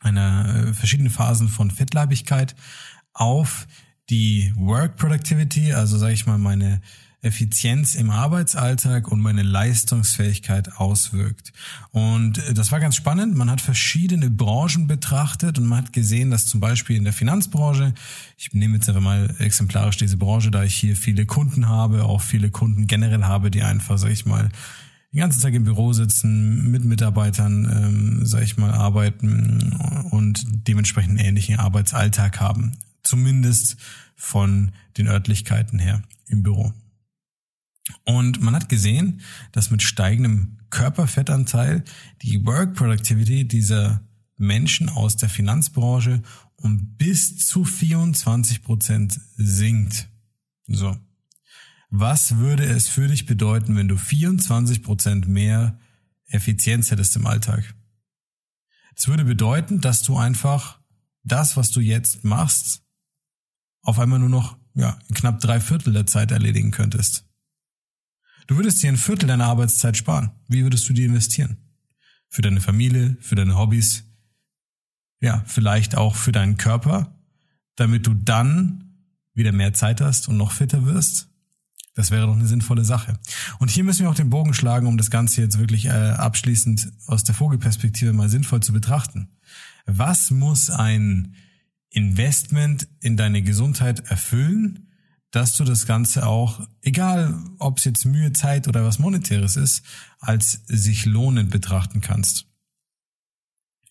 einer 0.00 0.68
äh, 0.68 0.74
verschiedenen 0.74 1.10
Phasen 1.10 1.48
von 1.48 1.70
Fettleibigkeit 1.70 2.54
auf 3.12 3.66
die 4.10 4.52
Work 4.56 4.96
Productivity, 4.96 5.72
also 5.72 5.96
sage 5.96 6.14
ich 6.14 6.26
mal 6.26 6.38
meine 6.38 6.80
Effizienz 7.22 7.94
im 7.94 8.10
Arbeitsalltag 8.10 9.06
und 9.06 9.20
meine 9.20 9.42
Leistungsfähigkeit 9.42 10.76
auswirkt. 10.76 11.52
Und 11.92 12.38
äh, 12.38 12.52
das 12.52 12.72
war 12.72 12.80
ganz 12.80 12.96
spannend. 12.96 13.36
Man 13.36 13.48
hat 13.48 13.60
verschiedene 13.60 14.28
Branchen 14.28 14.88
betrachtet 14.88 15.58
und 15.58 15.66
man 15.66 15.78
hat 15.78 15.92
gesehen, 15.92 16.32
dass 16.32 16.46
zum 16.46 16.58
Beispiel 16.58 16.96
in 16.96 17.04
der 17.04 17.12
Finanzbranche, 17.12 17.94
ich 18.36 18.52
nehme 18.52 18.74
jetzt 18.74 18.88
einfach 18.88 19.00
mal 19.00 19.32
exemplarisch 19.38 19.98
diese 19.98 20.16
Branche, 20.16 20.50
da 20.50 20.64
ich 20.64 20.74
hier 20.74 20.96
viele 20.96 21.24
Kunden 21.24 21.68
habe, 21.68 22.04
auch 22.04 22.20
viele 22.20 22.50
Kunden 22.50 22.88
generell 22.88 23.22
habe, 23.22 23.52
die 23.52 23.62
einfach, 23.62 23.98
sag 23.98 24.10
ich 24.10 24.26
mal, 24.26 24.48
den 25.12 25.20
ganzen 25.20 25.42
Tag 25.42 25.54
im 25.54 25.64
Büro 25.64 25.92
sitzen, 25.92 26.72
mit 26.72 26.84
Mitarbeitern, 26.84 27.70
ähm, 27.70 28.26
sag 28.26 28.42
ich 28.42 28.56
mal, 28.56 28.72
arbeiten 28.72 29.78
und 30.10 30.44
dementsprechend 30.66 31.20
ähnlichen 31.20 31.58
Arbeitsalltag 31.58 32.40
haben. 32.40 32.72
Zumindest 33.04 33.76
von 34.16 34.72
den 34.96 35.06
Örtlichkeiten 35.06 35.78
her 35.78 36.02
im 36.26 36.42
Büro. 36.42 36.72
Und 38.04 38.40
man 38.42 38.54
hat 38.54 38.68
gesehen, 38.68 39.20
dass 39.52 39.70
mit 39.70 39.82
steigendem 39.82 40.58
Körperfettanteil 40.70 41.84
die 42.22 42.44
Work 42.46 42.74
Productivity 42.74 43.46
dieser 43.46 44.02
Menschen 44.36 44.88
aus 44.88 45.16
der 45.16 45.28
Finanzbranche 45.28 46.22
um 46.62 46.94
bis 46.96 47.46
zu 47.46 47.64
24 47.64 48.62
Prozent 48.62 49.20
sinkt. 49.36 50.08
So. 50.68 50.96
Was 51.90 52.36
würde 52.36 52.64
es 52.64 52.88
für 52.88 53.08
dich 53.08 53.26
bedeuten, 53.26 53.76
wenn 53.76 53.88
du 53.88 53.96
24 53.96 54.82
Prozent 54.82 55.28
mehr 55.28 55.78
Effizienz 56.26 56.90
hättest 56.90 57.16
im 57.16 57.26
Alltag? 57.26 57.74
Es 58.96 59.08
würde 59.08 59.24
bedeuten, 59.24 59.80
dass 59.80 60.02
du 60.02 60.16
einfach 60.16 60.80
das, 61.24 61.56
was 61.56 61.70
du 61.70 61.80
jetzt 61.80 62.24
machst, 62.24 62.82
auf 63.82 63.98
einmal 63.98 64.20
nur 64.20 64.28
noch 64.28 64.56
ja, 64.74 64.98
knapp 65.12 65.40
drei 65.40 65.60
Viertel 65.60 65.92
der 65.92 66.06
Zeit 66.06 66.30
erledigen 66.30 66.70
könntest. 66.70 67.26
Du 68.46 68.56
würdest 68.56 68.82
dir 68.82 68.90
ein 68.90 68.96
Viertel 68.96 69.26
deiner 69.26 69.46
Arbeitszeit 69.46 69.96
sparen. 69.96 70.32
Wie 70.48 70.62
würdest 70.62 70.88
du 70.88 70.92
die 70.92 71.04
investieren? 71.04 71.58
Für 72.28 72.42
deine 72.42 72.60
Familie, 72.60 73.16
für 73.20 73.34
deine 73.34 73.56
Hobbys, 73.56 74.04
ja, 75.20 75.44
vielleicht 75.46 75.96
auch 75.96 76.16
für 76.16 76.32
deinen 76.32 76.56
Körper, 76.56 77.16
damit 77.76 78.06
du 78.06 78.14
dann 78.14 78.82
wieder 79.34 79.52
mehr 79.52 79.72
Zeit 79.72 80.00
hast 80.00 80.28
und 80.28 80.36
noch 80.36 80.52
fitter 80.52 80.84
wirst? 80.84 81.28
Das 81.94 82.10
wäre 82.10 82.26
doch 82.26 82.34
eine 82.34 82.46
sinnvolle 82.46 82.84
Sache. 82.84 83.18
Und 83.58 83.70
hier 83.70 83.84
müssen 83.84 84.02
wir 84.02 84.10
auch 84.10 84.14
den 84.14 84.30
Bogen 84.30 84.54
schlagen, 84.54 84.86
um 84.86 84.96
das 84.96 85.10
Ganze 85.10 85.42
jetzt 85.42 85.58
wirklich 85.58 85.86
äh, 85.86 85.90
abschließend 85.90 86.90
aus 87.06 87.22
der 87.22 87.34
Vogelperspektive 87.34 88.14
mal 88.14 88.30
sinnvoll 88.30 88.62
zu 88.62 88.72
betrachten. 88.72 89.28
Was 89.84 90.30
muss 90.30 90.70
ein 90.70 91.36
Investment 91.90 92.88
in 93.00 93.18
deine 93.18 93.42
Gesundheit 93.42 94.00
erfüllen, 94.10 94.88
dass 95.32 95.56
du 95.56 95.64
das 95.64 95.86
Ganze 95.86 96.26
auch, 96.26 96.60
egal 96.82 97.42
ob 97.58 97.78
es 97.78 97.84
jetzt 97.84 98.04
Mühe, 98.04 98.32
Zeit 98.32 98.68
oder 98.68 98.84
was 98.84 98.98
Monetäres 98.98 99.56
ist, 99.56 99.82
als 100.20 100.62
sich 100.66 101.06
lohnend 101.06 101.50
betrachten 101.50 102.00
kannst. 102.00 102.46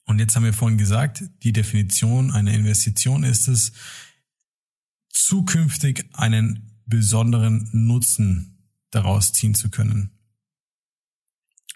Und 0.05 0.19
jetzt 0.19 0.35
haben 0.35 0.45
wir 0.45 0.53
vorhin 0.53 0.77
gesagt, 0.77 1.23
die 1.43 1.51
Definition 1.51 2.31
einer 2.31 2.53
Investition 2.53 3.23
ist 3.23 3.47
es, 3.47 3.73
zukünftig 5.09 6.05
einen 6.13 6.79
besonderen 6.85 7.69
Nutzen 7.71 8.67
daraus 8.91 9.33
ziehen 9.33 9.55
zu 9.55 9.69
können. 9.69 10.11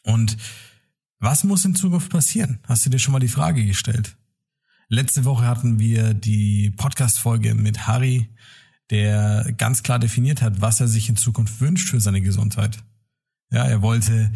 Und 0.03 0.37
was 1.17 1.43
muss 1.43 1.65
in 1.65 1.73
Zukunft 1.73 2.11
passieren? 2.11 2.59
Hast 2.67 2.85
du 2.85 2.91
dir 2.91 2.99
schon 2.99 3.13
mal 3.13 3.19
die 3.19 3.27
Frage 3.27 3.65
gestellt? 3.65 4.15
Letzte 4.89 5.25
Woche 5.25 5.47
hatten 5.47 5.79
wir 5.79 6.13
die 6.13 6.69
Podcast-Folge 6.69 7.55
mit 7.55 7.87
Harry, 7.87 8.29
der 8.91 9.51
ganz 9.57 9.83
klar 9.83 9.99
definiert 9.99 10.41
hat, 10.41 10.61
was 10.61 10.79
er 10.79 10.87
sich 10.87 11.09
in 11.09 11.15
Zukunft 11.15 11.59
wünscht 11.59 11.89
für 11.89 11.99
seine 11.99 12.21
Gesundheit. 12.21 12.83
Ja, 13.51 13.65
er 13.65 13.81
wollte 13.81 14.31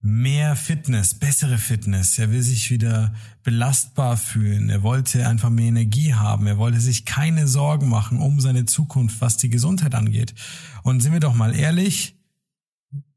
mehr 0.00 0.54
Fitness, 0.54 1.14
bessere 1.14 1.56
Fitness. 1.56 2.18
Er 2.18 2.30
will 2.30 2.42
sich 2.42 2.70
wieder 2.70 3.14
belastbar 3.42 4.18
fühlen. 4.18 4.68
Er 4.68 4.82
wollte 4.82 5.26
einfach 5.26 5.48
mehr 5.48 5.68
Energie 5.68 6.12
haben. 6.12 6.46
Er 6.46 6.58
wollte 6.58 6.78
sich 6.78 7.06
keine 7.06 7.48
Sorgen 7.48 7.88
machen 7.88 8.18
um 8.18 8.38
seine 8.38 8.66
Zukunft, 8.66 9.22
was 9.22 9.38
die 9.38 9.48
Gesundheit 9.48 9.94
angeht. 9.94 10.34
Und 10.82 11.00
sind 11.00 11.14
wir 11.14 11.20
doch 11.20 11.34
mal 11.34 11.56
ehrlich, 11.56 12.18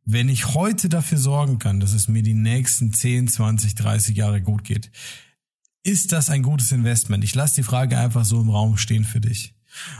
wenn 0.05 0.29
ich 0.29 0.53
heute 0.53 0.87
dafür 0.87 1.17
sorgen 1.17 1.59
kann, 1.59 1.81
dass 1.81 1.91
es 1.91 2.07
mir 2.07 2.23
die 2.23 2.33
nächsten 2.33 2.93
10, 2.93 3.27
20, 3.27 3.75
30 3.75 4.15
Jahre 4.15 4.41
gut 4.41 4.63
geht, 4.63 4.89
ist 5.83 6.13
das 6.13 6.29
ein 6.29 6.41
gutes 6.41 6.71
Investment? 6.71 7.25
Ich 7.25 7.35
lasse 7.35 7.55
die 7.55 7.63
Frage 7.63 7.97
einfach 7.97 8.23
so 8.23 8.39
im 8.39 8.49
Raum 8.49 8.77
stehen 8.77 9.03
für 9.03 9.19
dich. 9.19 9.56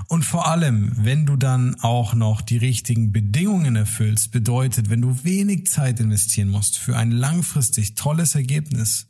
Und 0.07 0.24
vor 0.24 0.47
allem, 0.47 0.91
wenn 0.95 1.25
du 1.25 1.36
dann 1.36 1.75
auch 1.81 2.13
noch 2.13 2.41
die 2.41 2.57
richtigen 2.57 3.12
Bedingungen 3.12 3.75
erfüllst, 3.75 4.31
bedeutet, 4.31 4.89
wenn 4.89 5.01
du 5.01 5.24
wenig 5.24 5.67
Zeit 5.67 6.00
investieren 6.00 6.50
musst 6.50 6.77
für 6.77 6.97
ein 6.97 7.12
langfristig 7.12 7.95
tolles 7.95 8.36
Ergebnis, 8.36 9.07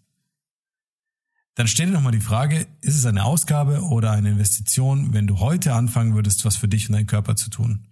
dann 1.57 1.67
stell 1.67 1.87
dir 1.87 1.93
nochmal 1.93 2.11
die 2.11 2.19
Frage, 2.19 2.67
ist 2.81 2.95
es 2.95 3.07
eine 3.07 3.23
Ausgabe 3.23 3.81
oder 3.81 4.11
eine 4.11 4.29
Investition, 4.29 5.13
wenn 5.13 5.25
du 5.25 5.39
heute 5.39 5.73
anfangen 5.73 6.13
würdest, 6.13 6.45
was 6.45 6.55
für 6.55 6.67
dich 6.67 6.87
und 6.87 6.93
deinen 6.93 7.07
Körper 7.07 7.35
zu 7.35 7.49
tun? 7.49 7.87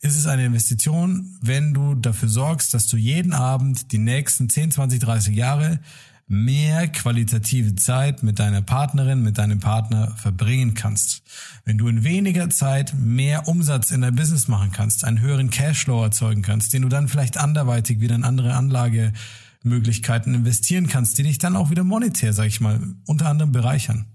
Ist 0.00 0.16
es 0.16 0.26
eine 0.26 0.44
Investition, 0.44 1.38
wenn 1.40 1.72
du 1.74 1.94
dafür 1.94 2.28
sorgst, 2.28 2.74
dass 2.74 2.88
du 2.88 2.96
jeden 2.96 3.32
Abend 3.32 3.92
die 3.92 3.98
nächsten 3.98 4.48
10, 4.48 4.72
20, 4.72 4.98
30 4.98 5.36
Jahre 5.36 5.78
mehr 6.26 6.88
qualitative 6.88 7.74
Zeit 7.74 8.22
mit 8.22 8.38
deiner 8.38 8.62
Partnerin, 8.62 9.22
mit 9.22 9.38
deinem 9.38 9.60
Partner 9.60 10.14
verbringen 10.16 10.74
kannst. 10.74 11.22
Wenn 11.64 11.78
du 11.78 11.88
in 11.88 12.02
weniger 12.02 12.48
Zeit 12.48 12.94
mehr 12.94 13.46
Umsatz 13.46 13.90
in 13.90 14.00
dein 14.00 14.14
Business 14.14 14.48
machen 14.48 14.72
kannst, 14.72 15.04
einen 15.04 15.20
höheren 15.20 15.50
Cashflow 15.50 16.02
erzeugen 16.02 16.42
kannst, 16.42 16.72
den 16.72 16.82
du 16.82 16.88
dann 16.88 17.08
vielleicht 17.08 17.36
anderweitig 17.36 18.00
wieder 18.00 18.14
in 18.14 18.24
andere 18.24 18.54
Anlagemöglichkeiten 18.54 20.34
investieren 20.34 20.88
kannst, 20.88 21.18
die 21.18 21.24
dich 21.24 21.38
dann 21.38 21.56
auch 21.56 21.70
wieder 21.70 21.84
monetär, 21.84 22.32
sag 22.32 22.46
ich 22.46 22.60
mal, 22.60 22.80
unter 23.06 23.28
anderem 23.28 23.52
bereichern. 23.52 24.06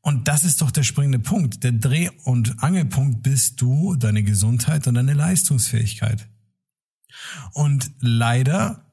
Und 0.00 0.28
das 0.28 0.44
ist 0.44 0.62
doch 0.62 0.70
der 0.70 0.84
springende 0.84 1.18
Punkt. 1.18 1.62
Der 1.64 1.72
Dreh- 1.72 2.10
und 2.24 2.62
Angelpunkt 2.62 3.22
bist 3.22 3.60
du, 3.60 3.96
deine 3.96 4.22
Gesundheit 4.22 4.86
und 4.86 4.94
deine 4.94 5.12
Leistungsfähigkeit. 5.12 6.26
Und 7.52 7.90
leider 8.00 8.89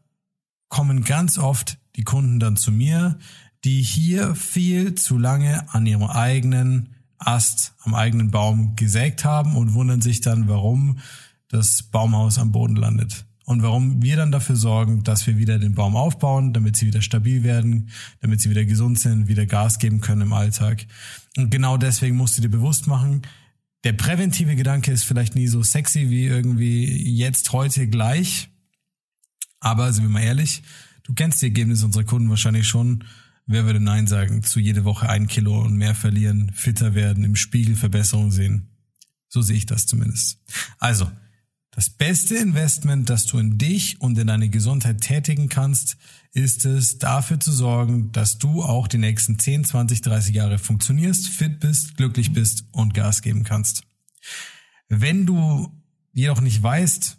kommen 0.69 1.03
ganz 1.03 1.37
oft 1.37 1.77
die 1.95 2.03
Kunden 2.03 2.39
dann 2.39 2.57
zu 2.57 2.71
mir, 2.71 3.17
die 3.63 3.81
hier 3.81 4.35
viel 4.35 4.95
zu 4.95 5.17
lange 5.17 5.73
an 5.73 5.85
ihrem 5.85 6.03
eigenen 6.03 6.95
Ast, 7.17 7.73
am 7.83 7.95
eigenen 7.95 8.31
Baum 8.31 8.75
gesägt 8.75 9.25
haben 9.25 9.55
und 9.55 9.73
wundern 9.73 10.01
sich 10.01 10.21
dann, 10.21 10.47
warum 10.47 10.99
das 11.49 11.83
Baumhaus 11.83 12.37
am 12.37 12.51
Boden 12.51 12.75
landet. 12.75 13.25
Und 13.45 13.63
warum 13.63 14.01
wir 14.01 14.17
dann 14.17 14.33
dafür 14.33 14.57
sorgen, 14.57 15.03
dass 15.03 15.25
wir 15.25 15.37
wieder 15.37 15.57
den 15.57 15.73
Baum 15.73 15.95
aufbauen, 15.95 16.51
damit 16.51 16.75
sie 16.75 16.85
wieder 16.85 17.01
stabil 17.01 17.43
werden, 17.43 17.89
damit 18.19 18.41
sie 18.41 18.49
wieder 18.49 18.65
gesund 18.65 18.99
sind, 18.99 19.29
wieder 19.29 19.45
Gas 19.45 19.79
geben 19.79 20.01
können 20.01 20.23
im 20.23 20.33
Alltag. 20.33 20.85
Und 21.37 21.49
genau 21.49 21.77
deswegen 21.77 22.17
musst 22.17 22.37
du 22.37 22.41
dir 22.41 22.49
bewusst 22.49 22.87
machen, 22.87 23.21
der 23.85 23.93
präventive 23.93 24.57
Gedanke 24.57 24.91
ist 24.91 25.05
vielleicht 25.05 25.35
nie 25.35 25.47
so 25.47 25.63
sexy 25.63 26.09
wie 26.09 26.25
irgendwie 26.25 26.85
jetzt, 27.15 27.53
heute, 27.53 27.87
gleich. 27.87 28.49
Aber 29.59 29.91
sind 29.93 30.03
wir 30.03 30.09
mal 30.09 30.21
ehrlich, 30.23 30.63
Du 31.07 31.13
kennst 31.13 31.41
die 31.41 31.45
Ergebnisse 31.45 31.85
unserer 31.85 32.03
Kunden 32.03 32.29
wahrscheinlich 32.29 32.67
schon. 32.67 33.05
Wer 33.45 33.65
würde 33.65 33.79
Nein 33.79 34.07
sagen 34.07 34.43
zu 34.43 34.59
jede 34.59 34.83
Woche 34.83 35.07
ein 35.07 35.27
Kilo 35.27 35.61
und 35.61 35.77
mehr 35.77 35.95
verlieren, 35.95 36.51
fitter 36.53 36.95
werden, 36.95 37.23
im 37.23 37.37
Spiegel 37.37 37.77
Verbesserungen 37.77 38.31
sehen? 38.31 38.67
So 39.29 39.41
sehe 39.41 39.55
ich 39.55 39.65
das 39.65 39.85
zumindest. 39.85 40.37
Also, 40.79 41.09
das 41.71 41.89
beste 41.89 42.35
Investment, 42.35 43.09
das 43.09 43.25
du 43.25 43.37
in 43.37 43.57
dich 43.57 44.01
und 44.01 44.17
in 44.17 44.27
deine 44.27 44.49
Gesundheit 44.49 44.99
tätigen 44.99 45.47
kannst, 45.47 45.95
ist 46.33 46.65
es, 46.65 46.97
dafür 46.97 47.39
zu 47.39 47.53
sorgen, 47.53 48.11
dass 48.11 48.37
du 48.37 48.63
auch 48.63 48.89
die 48.89 48.97
nächsten 48.97 49.39
10, 49.39 49.63
20, 49.63 50.01
30 50.01 50.35
Jahre 50.35 50.59
funktionierst, 50.59 51.29
fit 51.29 51.61
bist, 51.61 51.95
glücklich 51.95 52.33
bist 52.33 52.65
und 52.71 52.93
Gas 52.93 53.21
geben 53.21 53.45
kannst. 53.45 53.83
Wenn 54.89 55.25
du 55.25 55.71
jedoch 56.11 56.41
nicht 56.41 56.61
weißt, 56.61 57.17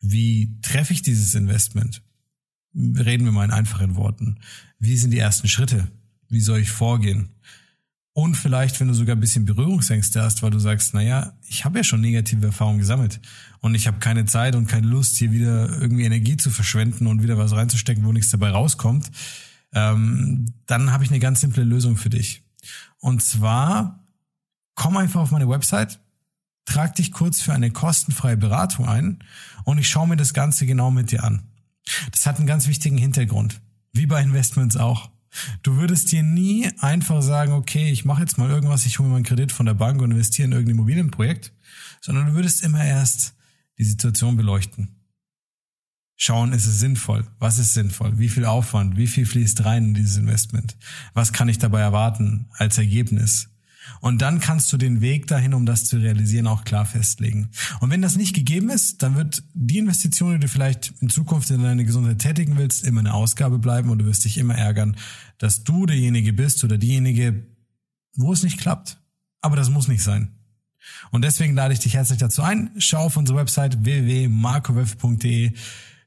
wie 0.00 0.58
treffe 0.62 0.92
ich 0.92 1.02
dieses 1.02 1.34
Investment, 1.34 2.02
reden 2.74 3.24
wir 3.24 3.32
mal 3.32 3.44
in 3.44 3.50
einfachen 3.50 3.96
Worten. 3.96 4.40
Wie 4.78 4.96
sind 4.96 5.10
die 5.10 5.18
ersten 5.18 5.48
Schritte? 5.48 5.88
Wie 6.28 6.40
soll 6.40 6.60
ich 6.60 6.70
vorgehen? 6.70 7.30
Und 8.12 8.34
vielleicht, 8.34 8.80
wenn 8.80 8.88
du 8.88 8.94
sogar 8.94 9.14
ein 9.14 9.20
bisschen 9.20 9.44
Berührungsängste 9.44 10.22
hast, 10.22 10.42
weil 10.42 10.50
du 10.50 10.58
sagst, 10.58 10.94
naja, 10.94 11.32
ich 11.48 11.64
habe 11.64 11.78
ja 11.78 11.84
schon 11.84 12.00
negative 12.00 12.46
Erfahrungen 12.46 12.78
gesammelt 12.78 13.20
und 13.60 13.74
ich 13.74 13.86
habe 13.86 13.98
keine 13.98 14.24
Zeit 14.26 14.56
und 14.56 14.66
keine 14.66 14.88
Lust, 14.88 15.16
hier 15.16 15.32
wieder 15.32 15.80
irgendwie 15.80 16.04
Energie 16.04 16.36
zu 16.36 16.50
verschwenden 16.50 17.06
und 17.06 17.22
wieder 17.22 17.38
was 17.38 17.52
reinzustecken, 17.52 18.04
wo 18.04 18.12
nichts 18.12 18.30
dabei 18.30 18.50
rauskommt, 18.50 19.10
ähm, 19.72 20.52
dann 20.66 20.92
habe 20.92 21.04
ich 21.04 21.10
eine 21.10 21.20
ganz 21.20 21.40
simple 21.40 21.62
Lösung 21.62 21.96
für 21.96 22.10
dich. 22.10 22.42
Und 22.98 23.22
zwar, 23.22 24.04
komm 24.74 24.96
einfach 24.96 25.20
auf 25.20 25.30
meine 25.30 25.48
Website, 25.48 26.00
trag 26.64 26.94
dich 26.94 27.12
kurz 27.12 27.40
für 27.40 27.52
eine 27.52 27.70
kostenfreie 27.70 28.36
Beratung 28.36 28.88
ein 28.88 29.18
und 29.64 29.78
ich 29.78 29.88
schaue 29.88 30.08
mir 30.08 30.16
das 30.16 30.34
Ganze 30.34 30.66
genau 30.66 30.90
mit 30.90 31.10
dir 31.10 31.24
an. 31.24 31.42
Das 32.12 32.26
hat 32.26 32.36
einen 32.36 32.46
ganz 32.46 32.68
wichtigen 32.68 32.98
Hintergrund. 32.98 33.60
Wie 33.92 34.06
bei 34.06 34.22
Investments 34.22 34.76
auch. 34.76 35.10
Du 35.62 35.76
würdest 35.76 36.10
dir 36.12 36.22
nie 36.22 36.70
einfach 36.78 37.22
sagen, 37.22 37.52
okay, 37.52 37.90
ich 37.90 38.04
mache 38.04 38.22
jetzt 38.22 38.38
mal 38.38 38.48
irgendwas, 38.48 38.86
ich 38.86 38.98
hole 38.98 39.08
mir 39.08 39.16
einen 39.16 39.24
Kredit 39.24 39.52
von 39.52 39.66
der 39.66 39.74
Bank 39.74 40.02
und 40.02 40.10
investiere 40.10 40.46
in 40.46 40.52
irgendein 40.52 40.76
Immobilienprojekt, 40.76 41.52
sondern 42.00 42.26
du 42.26 42.34
würdest 42.34 42.64
immer 42.64 42.84
erst 42.84 43.34
die 43.78 43.84
Situation 43.84 44.36
beleuchten. 44.36 44.96
Schauen, 46.16 46.52
ist 46.52 46.66
es 46.66 46.80
sinnvoll? 46.80 47.26
Was 47.38 47.58
ist 47.58 47.72
sinnvoll? 47.72 48.18
Wie 48.18 48.28
viel 48.28 48.44
Aufwand? 48.44 48.96
Wie 48.96 49.06
viel 49.06 49.24
fließt 49.24 49.64
rein 49.64 49.86
in 49.86 49.94
dieses 49.94 50.18
Investment? 50.18 50.76
Was 51.14 51.32
kann 51.32 51.48
ich 51.48 51.58
dabei 51.58 51.80
erwarten 51.80 52.46
als 52.58 52.76
Ergebnis? 52.76 53.48
Und 54.00 54.22
dann 54.22 54.40
kannst 54.40 54.72
du 54.72 54.76
den 54.76 55.00
Weg 55.00 55.26
dahin, 55.26 55.54
um 55.54 55.66
das 55.66 55.84
zu 55.84 55.98
realisieren, 55.98 56.46
auch 56.46 56.64
klar 56.64 56.86
festlegen. 56.86 57.50
Und 57.80 57.90
wenn 57.90 58.02
das 58.02 58.16
nicht 58.16 58.34
gegeben 58.34 58.70
ist, 58.70 59.02
dann 59.02 59.16
wird 59.16 59.42
die 59.54 59.78
Investition, 59.78 60.32
die 60.32 60.40
du 60.40 60.48
vielleicht 60.48 60.92
in 61.00 61.10
Zukunft 61.10 61.50
in 61.50 61.62
deine 61.62 61.84
Gesundheit 61.84 62.18
tätigen 62.18 62.56
willst, 62.56 62.84
immer 62.84 63.00
eine 63.00 63.14
Ausgabe 63.14 63.58
bleiben 63.58 63.90
und 63.90 63.98
du 63.98 64.06
wirst 64.06 64.24
dich 64.24 64.38
immer 64.38 64.54
ärgern, 64.54 64.96
dass 65.38 65.64
du 65.64 65.86
derjenige 65.86 66.32
bist 66.32 66.62
oder 66.64 66.78
diejenige, 66.78 67.46
wo 68.14 68.32
es 68.32 68.42
nicht 68.42 68.58
klappt. 68.58 68.98
Aber 69.40 69.56
das 69.56 69.70
muss 69.70 69.88
nicht 69.88 70.02
sein. 70.02 70.36
Und 71.10 71.22
deswegen 71.22 71.54
lade 71.54 71.74
ich 71.74 71.80
dich 71.80 71.94
herzlich 71.94 72.18
dazu 72.18 72.42
ein. 72.42 72.70
Schau 72.78 73.04
auf 73.04 73.16
unsere 73.16 73.38
Website 73.38 73.84
www.markowölf.de 73.84 75.52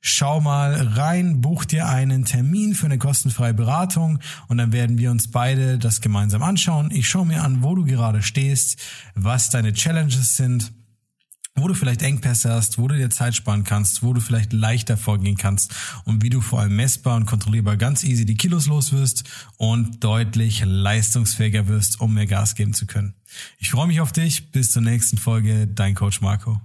Schau 0.06 0.42
mal 0.42 0.74
rein, 0.76 1.40
buch 1.40 1.64
dir 1.64 1.88
einen 1.88 2.26
Termin 2.26 2.76
für 2.76 2.88
eine 2.88 2.98
kostenfreie 2.98 3.54
Beratung 3.54 4.20
und 4.50 4.58
dann 4.58 4.74
werden 4.74 4.98
wir 4.98 5.10
uns 5.12 5.32
beide 5.32 5.78
das 5.78 6.02
gemeinsam 6.02 6.44
anschauen. 6.44 6.92
Ich 6.92 7.08
schaue 7.08 7.26
mir 7.26 7.42
an, 7.42 7.64
wo 7.64 7.74
du 7.74 7.86
gerade 7.86 8.22
stehst, 8.22 8.82
was 9.16 9.50
deine 9.50 9.72
Challenges 9.72 10.36
sind 10.36 10.74
wo 11.56 11.68
du 11.68 11.76
vielleicht 11.76 12.02
Engpässe 12.02 12.52
hast, 12.52 12.80
wo 12.80 12.88
du 12.88 12.98
dir 12.98 13.12
Zeit 13.12 13.36
sparen 13.36 13.64
kannst, 13.64 14.02
wo 14.02 14.12
du 14.14 14.20
vielleicht 14.20 14.54
leichter 14.54 14.98
vorgehen 14.98 15.38
kannst 15.38 15.74
und 16.04 16.24
wie 16.24 16.32
du 16.32 16.42
vor 16.42 16.62
allem 16.62 16.76
messbar 16.76 17.16
und 17.16 17.28
kontrollierbar 17.28 17.78
ganz 17.78 18.04
easy 18.04 18.26
die 18.26 18.36
Kilos 18.36 18.66
los 18.66 18.92
wirst 18.92 19.24
und 19.58 20.04
deutlich 20.04 20.64
leistungsfähiger 20.66 21.68
wirst, 21.68 22.02
um 22.02 22.16
mehr 22.16 22.26
Gas 22.26 22.56
geben 22.56 22.74
zu 22.74 22.88
können. 22.88 23.14
Ich 23.60 23.70
freue 23.70 23.88
mich 23.88 24.02
auf 24.02 24.12
dich. 24.12 24.52
Bis 24.52 24.72
zur 24.72 24.82
nächsten 24.82 25.18
Folge. 25.18 25.68
Dein 25.68 25.94
Coach 25.94 26.22
Marco. 26.22 26.60